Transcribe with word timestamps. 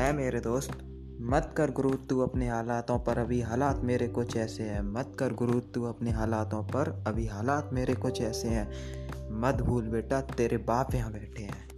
है 0.00 0.12
मेरे 0.12 0.40
दोस्त? 0.40 0.70
मत 1.22 1.54
कर 1.56 1.70
गुरु, 1.70 1.90
तू 1.90 2.20
अपने 2.20 2.48
हालातों 2.48 2.98
पर 2.98 3.18
अभी 3.18 3.40
हालात 3.40 3.80
मेरे 3.80 4.08
कुछ 4.08 4.36
ऐसे 4.36 4.62
हैं। 4.62 4.82
मत 4.82 5.12
कर 5.18 5.32
गुरु, 5.32 5.60
तू 5.60 5.84
अपने 5.84 6.10
हालातों 6.10 6.62
पर 6.62 7.04
अभी 7.06 7.26
हालात 7.26 7.70
मेरे 7.72 7.94
कुछ 7.94 8.20
ऐसे 8.20 8.48
हैं। 8.48 8.70
मत 9.40 9.54
भूल 9.54 9.88
बेटा, 9.88 10.20
तेरे 10.20 10.56
बाप 10.56 10.94
यहाँ 10.94 11.12
बैठे 11.12 11.42
हैं। 11.42 11.69